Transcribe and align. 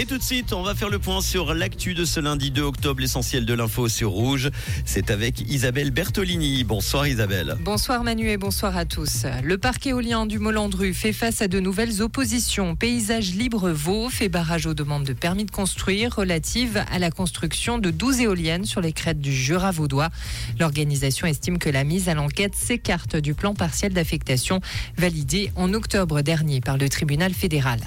Et 0.00 0.06
tout 0.06 0.16
de 0.16 0.22
suite, 0.22 0.52
on 0.52 0.62
va 0.62 0.76
faire 0.76 0.90
le 0.90 1.00
point 1.00 1.20
sur 1.20 1.54
l'actu 1.54 1.92
de 1.92 2.04
ce 2.04 2.20
lundi 2.20 2.52
2 2.52 2.62
octobre, 2.62 3.00
l'essentiel 3.00 3.44
de 3.44 3.52
l'info 3.52 3.88
sur 3.88 4.10
Rouge. 4.10 4.48
C'est 4.84 5.10
avec 5.10 5.40
Isabelle 5.50 5.90
Bertolini. 5.90 6.62
Bonsoir 6.62 7.08
Isabelle. 7.08 7.56
Bonsoir 7.62 8.04
Manu 8.04 8.30
et 8.30 8.36
bonsoir 8.36 8.76
à 8.76 8.84
tous. 8.84 9.26
Le 9.42 9.58
parc 9.58 9.88
éolien 9.88 10.24
du 10.26 10.38
Molandru 10.38 10.94
fait 10.94 11.12
face 11.12 11.42
à 11.42 11.48
de 11.48 11.58
nouvelles 11.58 12.00
oppositions. 12.00 12.76
Paysage 12.76 13.34
libre 13.34 13.70
Vaud 13.70 14.08
fait 14.08 14.28
barrage 14.28 14.66
aux 14.66 14.74
demandes 14.74 15.02
de 15.02 15.14
permis 15.14 15.46
de 15.46 15.50
construire 15.50 16.14
relatives 16.14 16.84
à 16.92 17.00
la 17.00 17.10
construction 17.10 17.78
de 17.78 17.90
12 17.90 18.20
éoliennes 18.20 18.66
sur 18.66 18.80
les 18.80 18.92
crêtes 18.92 19.20
du 19.20 19.32
Jura 19.32 19.72
vaudois. 19.72 20.10
L'organisation 20.60 21.26
estime 21.26 21.58
que 21.58 21.70
la 21.70 21.82
mise 21.82 22.08
à 22.08 22.14
l'enquête 22.14 22.54
s'écarte 22.54 23.16
du 23.16 23.34
plan 23.34 23.52
partiel 23.52 23.92
d'affectation 23.92 24.60
validé 24.96 25.50
en 25.56 25.74
octobre 25.74 26.22
dernier 26.22 26.60
par 26.60 26.78
le 26.78 26.88
tribunal 26.88 27.34
fédéral. 27.34 27.80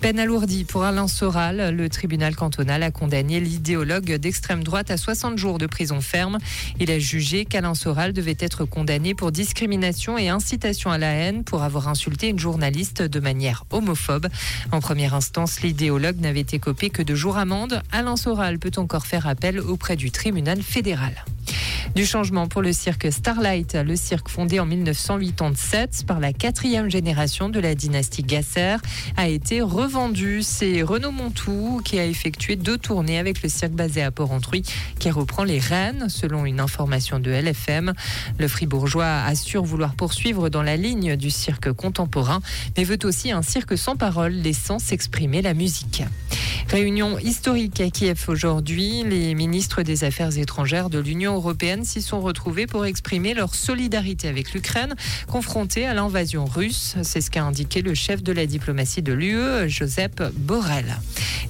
Peine 0.00 0.20
alourdie 0.20 0.64
pour 0.64 0.84
Alain 0.84 1.08
Soral. 1.08 1.74
Le 1.74 1.88
tribunal 1.88 2.36
cantonal 2.36 2.84
a 2.84 2.92
condamné 2.92 3.40
l'idéologue 3.40 4.14
d'extrême 4.14 4.62
droite 4.62 4.92
à 4.92 4.96
60 4.96 5.36
jours 5.36 5.58
de 5.58 5.66
prison 5.66 6.00
ferme. 6.00 6.38
Il 6.78 6.92
a 6.92 7.00
jugé 7.00 7.44
qu'Alain 7.44 7.74
Soral 7.74 8.12
devait 8.12 8.36
être 8.38 8.64
condamné 8.64 9.14
pour 9.14 9.32
discrimination 9.32 10.16
et 10.16 10.28
incitation 10.28 10.92
à 10.92 10.98
la 10.98 11.12
haine 11.12 11.42
pour 11.42 11.64
avoir 11.64 11.88
insulté 11.88 12.28
une 12.28 12.38
journaliste 12.38 13.02
de 13.02 13.18
manière 13.18 13.64
homophobe. 13.70 14.28
En 14.70 14.80
première 14.80 15.14
instance, 15.14 15.62
l'idéologue 15.62 16.20
n'avait 16.20 16.46
écopé 16.52 16.90
que 16.90 17.02
de 17.02 17.16
jours 17.16 17.36
amende. 17.36 17.82
Alain 17.90 18.16
Soral 18.16 18.60
peut 18.60 18.70
encore 18.76 19.06
faire 19.06 19.26
appel 19.26 19.58
auprès 19.58 19.96
du 19.96 20.12
tribunal 20.12 20.62
fédéral. 20.62 21.24
Du 21.94 22.06
changement 22.06 22.46
pour 22.46 22.62
le 22.62 22.72
cirque 22.72 23.10
Starlight, 23.10 23.74
le 23.74 23.96
cirque 23.96 24.28
fondé 24.28 24.60
en 24.60 24.66
1987 24.66 26.04
par 26.06 26.20
la 26.20 26.32
quatrième 26.32 26.88
génération 26.88 27.48
de 27.48 27.58
la 27.58 27.74
dynastie 27.74 28.22
Gasser, 28.22 28.76
a 29.16 29.28
été 29.28 29.62
revendu. 29.62 30.42
C'est 30.42 30.82
Renaud 30.82 31.10
Montou 31.10 31.80
qui 31.84 31.98
a 31.98 32.06
effectué 32.06 32.54
deux 32.54 32.78
tournées 32.78 33.18
avec 33.18 33.42
le 33.42 33.48
cirque 33.48 33.72
basé 33.72 34.02
à 34.02 34.12
Port-Entruy 34.12 34.62
qui 35.00 35.10
reprend 35.10 35.42
les 35.42 35.58
rênes 35.58 36.08
selon 36.08 36.46
une 36.46 36.60
information 36.60 37.18
de 37.18 37.32
LFM. 37.32 37.92
Le 38.38 38.46
fribourgeois 38.48 39.22
assure 39.24 39.64
vouloir 39.64 39.94
poursuivre 39.94 40.50
dans 40.50 40.62
la 40.62 40.76
ligne 40.76 41.16
du 41.16 41.30
cirque 41.30 41.72
contemporain, 41.72 42.40
mais 42.76 42.84
veut 42.84 42.98
aussi 43.04 43.32
un 43.32 43.42
cirque 43.42 43.76
sans 43.76 43.96
parole 43.96 44.32
laissant 44.32 44.78
s'exprimer 44.78 45.42
la 45.42 45.54
musique. 45.54 46.04
Réunion 46.70 47.18
historique 47.18 47.80
à 47.80 47.88
Kiev 47.88 48.26
aujourd'hui. 48.28 49.02
Les 49.02 49.34
ministres 49.34 49.82
des 49.82 50.04
Affaires 50.04 50.36
étrangères 50.36 50.90
de 50.90 50.98
l'Union 50.98 51.34
européenne 51.34 51.82
s'y 51.82 52.02
sont 52.02 52.20
retrouvés 52.20 52.66
pour 52.66 52.84
exprimer 52.84 53.32
leur 53.32 53.54
solidarité 53.54 54.28
avec 54.28 54.52
l'Ukraine, 54.52 54.94
confrontée 55.28 55.86
à 55.86 55.94
l'invasion 55.94 56.44
russe. 56.44 56.96
C'est 57.02 57.22
ce 57.22 57.30
qu'a 57.30 57.44
indiqué 57.44 57.80
le 57.80 57.94
chef 57.94 58.22
de 58.22 58.32
la 58.32 58.44
diplomatie 58.44 59.00
de 59.00 59.14
l'UE, 59.14 59.66
Joseph 59.68 60.10
Borrell. 60.34 60.98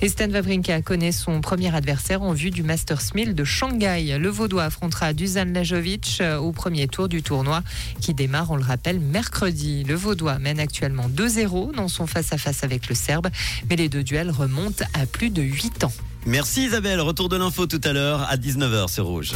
Et 0.00 0.08
Stan 0.08 0.30
Wawrinka 0.30 0.80
connaît 0.82 1.10
son 1.10 1.40
premier 1.40 1.74
adversaire 1.74 2.22
en 2.22 2.32
vue 2.32 2.52
du 2.52 2.62
Masters 2.62 3.02
1000 3.16 3.34
de 3.34 3.42
Shanghai. 3.42 4.16
Le 4.16 4.28
Vaudois 4.28 4.62
affrontera 4.62 5.12
Dusan 5.12 5.46
Lajovic 5.52 6.22
au 6.40 6.52
premier 6.52 6.86
tour 6.86 7.08
du 7.08 7.20
tournoi 7.20 7.62
qui 8.00 8.14
démarre, 8.14 8.52
on 8.52 8.56
le 8.56 8.62
rappelle, 8.62 9.00
mercredi. 9.00 9.82
Le 9.82 9.96
Vaudois 9.96 10.38
mène 10.38 10.60
actuellement 10.60 11.08
2-0 11.08 11.74
dans 11.74 11.88
son 11.88 12.06
face-à-face 12.06 12.62
avec 12.62 12.88
le 12.88 12.94
Serbe, 12.94 13.26
mais 13.68 13.74
les 13.74 13.88
deux 13.88 14.04
duels 14.04 14.30
remontent 14.30 14.84
à 14.94 15.04
plus 15.04 15.30
de 15.30 15.42
8 15.42 15.82
ans. 15.82 15.92
Merci 16.26 16.66
Isabelle, 16.66 17.00
retour 17.00 17.28
de 17.28 17.36
l'info 17.36 17.66
tout 17.66 17.80
à 17.82 17.92
l'heure 17.92 18.22
à 18.30 18.36
19h 18.36 18.88
sur 18.88 19.06
Rouge. 19.06 19.32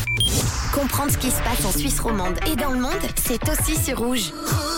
Comprendre 0.73 1.11
ce 1.11 1.19
qui 1.19 1.31
se 1.31 1.43
passe 1.43 1.65
en 1.65 1.73
Suisse 1.77 1.99
romande 1.99 2.37
et 2.53 2.55
dans 2.55 2.71
le 2.71 2.81
monde, 2.81 2.93
c'est 3.17 3.43
aussi 3.49 3.77
sur 3.83 3.99
Rouge. 3.99 4.31
Rouge 4.31 4.72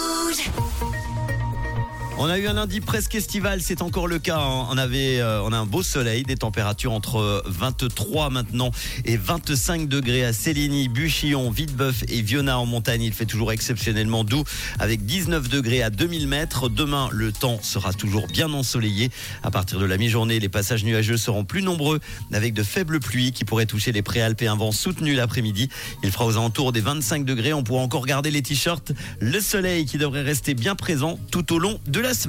on 2.17 2.27
a 2.27 2.39
eu 2.39 2.47
un 2.47 2.53
lundi 2.55 2.81
presque 2.81 3.17
estival, 3.17 3.61
c'est 3.61 3.83
encore 3.83 4.07
le 4.07 4.19
cas. 4.20 4.39
hein. 4.39 4.69
On 4.70 4.79
avait, 4.79 5.20
euh, 5.20 5.43
on 5.43 5.53
a 5.53 5.59
un 5.59 5.67
beau 5.67 5.83
soleil, 5.83 6.23
des 6.23 6.37
températures 6.37 6.93
entre 6.93 7.43
23 7.47 8.31
maintenant 8.31 8.70
et 9.05 9.17
25 9.17 9.89
degrés 9.89 10.25
à 10.25 10.33
Céligny, 10.33 10.89
Buchillon, 10.89 11.51
Vitebeuf 11.51 12.05
et 12.09 12.23
Viona 12.23 12.59
en 12.59 12.67
montagne. 12.67 13.02
Il 13.02 13.13
fait 13.13 13.27
toujours 13.27 13.51
exceptionnellement 13.52 14.23
doux 14.23 14.45
avec 14.79 15.05
19 15.05 15.48
degrés 15.48 15.83
à 15.83 15.91
2000 15.91 16.29
mètres. 16.29 16.69
Demain, 16.69 17.08
le 17.13 17.33
temps 17.33 17.58
sera 17.63 17.92
toujours 17.92 18.29
bien 18.29 18.51
ensoleillé. 18.52 19.11
À 19.42 19.51
partir 19.51 19.81
de 19.81 19.85
la 19.85 19.98
mi-journée, 19.98 20.39
les 20.39 20.48
passages 20.48 20.85
nuageux 20.85 21.17
seront 21.17 21.45
plus 21.45 21.63
nombreux 21.63 21.98
avec 22.33 22.55
de 22.55 22.63
faibles 22.63 23.01
pluies 23.01 23.33
qui 23.33 23.45
pourraient 23.45 23.67
toucher 23.67 23.91
les 23.92 24.02
préalpes 24.02 24.41
et 24.41 24.46
un 24.46 24.57
vent 24.57 24.73
soutenu 24.73 25.14
l'après-midi. 25.14 25.69
Il 26.05 26.13
fera 26.13 26.27
aux 26.27 26.36
alentours 26.36 26.73
des 26.73 26.81
25 26.81 27.25
degrés. 27.25 27.52
On 27.52 27.64
pourra 27.64 27.83
encore 27.83 28.07
garder 28.07 28.31
les 28.31 28.42
t-shirts. 28.42 28.92
Le 29.20 29.41
soleil 29.41 29.85
qui 29.85 29.98
devrait 29.98 30.23
rester 30.23 30.55
bien 30.55 30.75
présent 30.77 31.19
tout 31.31 31.52
au 31.52 31.58
long 31.58 31.81
de 31.86 32.01
la 32.05 32.14